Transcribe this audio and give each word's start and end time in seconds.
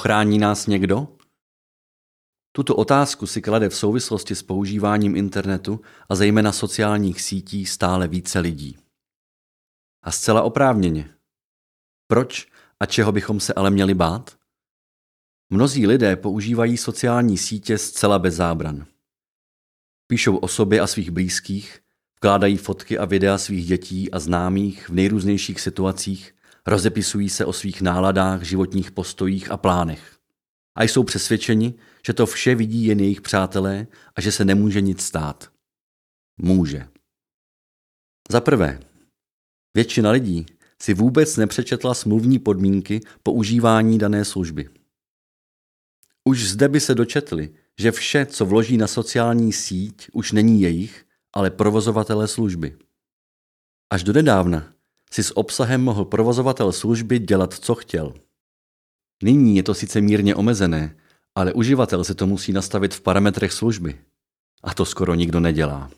Ochrání 0.00 0.38
nás 0.38 0.66
někdo? 0.66 1.08
Tuto 2.52 2.76
otázku 2.76 3.26
si 3.26 3.42
klade 3.42 3.68
v 3.68 3.74
souvislosti 3.74 4.34
s 4.34 4.42
používáním 4.42 5.16
internetu 5.16 5.80
a 6.08 6.14
zejména 6.14 6.52
sociálních 6.52 7.20
sítí 7.20 7.66
stále 7.66 8.08
více 8.08 8.38
lidí. 8.38 8.78
A 10.02 10.10
zcela 10.10 10.42
oprávněně. 10.42 11.14
Proč 12.06 12.48
a 12.80 12.86
čeho 12.86 13.12
bychom 13.12 13.40
se 13.40 13.54
ale 13.54 13.70
měli 13.70 13.94
bát? 13.94 14.36
Mnozí 15.50 15.86
lidé 15.86 16.16
používají 16.16 16.76
sociální 16.76 17.38
sítě 17.38 17.78
zcela 17.78 18.18
bez 18.18 18.34
zábran. 18.34 18.86
Píšou 20.06 20.36
o 20.36 20.48
sobě 20.48 20.80
a 20.80 20.86
svých 20.86 21.10
blízkých, 21.10 21.80
vkládají 22.16 22.56
fotky 22.56 22.98
a 22.98 23.04
videa 23.04 23.38
svých 23.38 23.66
dětí 23.66 24.10
a 24.10 24.18
známých 24.18 24.88
v 24.88 24.92
nejrůznějších 24.92 25.60
situacích, 25.60 26.34
rozepisují 26.66 27.28
se 27.28 27.44
o 27.44 27.52
svých 27.52 27.82
náladách, 27.82 28.42
životních 28.42 28.90
postojích 28.90 29.50
a 29.50 29.56
plánech. 29.56 30.16
A 30.74 30.82
jsou 30.82 31.04
přesvědčeni, 31.04 31.74
že 32.06 32.12
to 32.12 32.26
vše 32.26 32.54
vidí 32.54 32.84
jen 32.84 33.00
jejich 33.00 33.20
přátelé 33.20 33.86
a 34.16 34.20
že 34.20 34.32
se 34.32 34.44
nemůže 34.44 34.80
nic 34.80 35.02
stát. 35.02 35.50
Může. 36.38 36.88
Za 38.30 38.40
prvé, 38.40 38.80
většina 39.74 40.10
lidí 40.10 40.46
si 40.82 40.94
vůbec 40.94 41.36
nepřečetla 41.36 41.94
smluvní 41.94 42.38
podmínky 42.38 43.00
používání 43.22 43.98
dané 43.98 44.24
služby. 44.24 44.70
Už 46.24 46.48
zde 46.48 46.68
by 46.68 46.80
se 46.80 46.94
dočetli, 46.94 47.54
že 47.78 47.92
vše, 47.92 48.26
co 48.26 48.46
vloží 48.46 48.76
na 48.76 48.86
sociální 48.86 49.52
síť, 49.52 50.08
už 50.12 50.32
není 50.32 50.60
jejich, 50.60 51.06
ale 51.32 51.50
provozovatele 51.50 52.28
služby. 52.28 52.76
Až 53.90 54.02
do 54.02 54.12
nedávna 54.12 54.72
si 55.14 55.22
s 55.22 55.36
obsahem 55.36 55.82
mohl 55.82 56.04
provozovatel 56.04 56.72
služby 56.72 57.18
dělat, 57.18 57.54
co 57.54 57.74
chtěl. 57.74 58.14
Nyní 59.22 59.56
je 59.56 59.62
to 59.62 59.74
sice 59.74 60.00
mírně 60.00 60.34
omezené, 60.34 60.96
ale 61.34 61.52
uživatel 61.52 62.04
si 62.04 62.14
to 62.14 62.26
musí 62.26 62.52
nastavit 62.52 62.94
v 62.94 63.00
parametrech 63.00 63.52
služby. 63.52 64.04
A 64.62 64.74
to 64.74 64.84
skoro 64.84 65.14
nikdo 65.14 65.40
nedělá. 65.40 65.90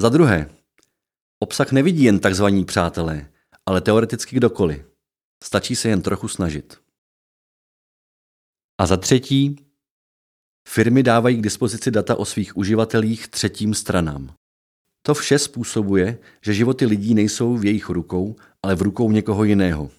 Za 0.00 0.08
druhé, 0.08 0.50
obsah 1.38 1.72
nevidí 1.72 2.02
jen 2.02 2.20
takzvaní 2.20 2.64
přátelé, 2.64 3.30
ale 3.66 3.80
teoreticky 3.80 4.36
kdokoliv. 4.36 4.86
Stačí 5.44 5.76
se 5.76 5.88
jen 5.88 6.02
trochu 6.02 6.28
snažit. 6.28 6.80
A 8.80 8.86
za 8.86 8.96
třetí, 8.96 9.56
firmy 10.68 11.02
dávají 11.02 11.36
k 11.36 11.42
dispozici 11.42 11.90
data 11.90 12.16
o 12.16 12.24
svých 12.24 12.56
uživatelích 12.56 13.28
třetím 13.28 13.74
stranám. 13.74 14.34
To 15.08 15.14
vše 15.14 15.38
způsobuje, 15.38 16.18
že 16.42 16.54
životy 16.54 16.86
lidí 16.86 17.14
nejsou 17.14 17.56
v 17.56 17.64
jejich 17.64 17.88
rukou, 17.88 18.36
ale 18.62 18.74
v 18.74 18.82
rukou 18.82 19.10
někoho 19.10 19.44
jiného. 19.44 19.90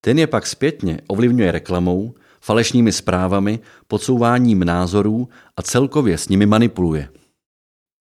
Ten 0.00 0.18
je 0.18 0.26
pak 0.26 0.46
zpětně 0.46 1.00
ovlivňuje 1.06 1.52
reklamou, 1.52 2.14
falešnými 2.40 2.92
zprávami, 2.92 3.60
podsouváním 3.86 4.64
názorů 4.64 5.28
a 5.56 5.62
celkově 5.62 6.18
s 6.18 6.28
nimi 6.28 6.46
manipuluje. 6.46 7.08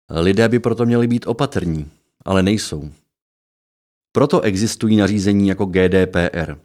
Lidé 0.09 0.49
by 0.49 0.59
proto 0.59 0.85
měli 0.85 1.07
být 1.07 1.27
opatrní, 1.27 1.91
ale 2.25 2.43
nejsou. 2.43 2.91
Proto 4.11 4.41
existují 4.41 4.97
nařízení 4.97 5.47
jako 5.47 5.65
GDPR. 5.65 6.55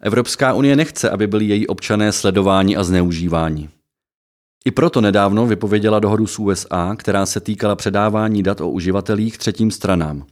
Evropská 0.00 0.54
unie 0.54 0.76
nechce, 0.76 1.10
aby 1.10 1.26
byli 1.26 1.44
její 1.44 1.66
občané 1.66 2.12
sledováni 2.12 2.76
a 2.76 2.84
zneužíváni. 2.84 3.68
I 4.66 4.70
proto 4.70 5.00
nedávno 5.00 5.46
vypověděla 5.46 5.98
dohodu 5.98 6.26
s 6.26 6.38
USA, 6.38 6.94
která 6.98 7.26
se 7.26 7.40
týkala 7.40 7.76
předávání 7.76 8.42
dat 8.42 8.60
o 8.60 8.70
uživatelích 8.70 9.38
třetím 9.38 9.70
stranám. 9.70 10.26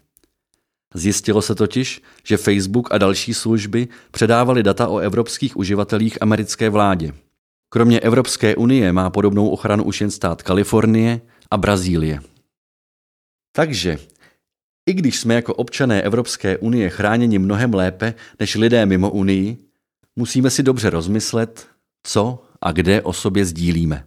Zjistilo 0.94 1.42
se 1.42 1.54
totiž, 1.54 2.02
že 2.24 2.36
Facebook 2.36 2.94
a 2.94 2.98
další 2.98 3.34
služby 3.34 3.88
předávali 4.10 4.62
data 4.62 4.88
o 4.88 4.98
evropských 4.98 5.56
uživatelích 5.56 6.22
americké 6.22 6.70
vládě. 6.70 7.12
Kromě 7.68 8.00
Evropské 8.00 8.56
unie 8.56 8.92
má 8.92 9.10
podobnou 9.10 9.48
ochranu 9.48 9.84
už 9.84 10.00
jen 10.00 10.10
stát 10.10 10.42
Kalifornie 10.42 11.20
a 11.50 11.56
Brazílie. 11.56 12.20
Takže, 13.56 13.98
i 14.86 14.92
když 14.92 15.20
jsme 15.20 15.34
jako 15.34 15.55
občané 15.55 16.02
Evropské 16.02 16.58
unie 16.58 16.90
chráněni 16.90 17.39
mnohem 17.39 17.74
lépe 17.74 18.14
než 18.40 18.55
lidé 18.55 18.86
mimo 18.86 19.11
Unii, 19.11 19.56
musíme 20.17 20.50
si 20.50 20.62
dobře 20.62 20.90
rozmyslet, 20.90 21.67
co 22.02 22.44
a 22.61 22.73
kde 22.73 23.02
o 23.02 23.12
sobě 23.12 23.44
sdílíme. 23.44 24.05